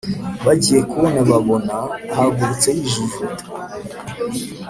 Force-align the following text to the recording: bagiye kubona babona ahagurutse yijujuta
bagiye 0.45 0.79
kubona 0.91 1.19
babona 1.29 1.75
ahagurutse 2.13 2.67
yijujuta 2.77 3.43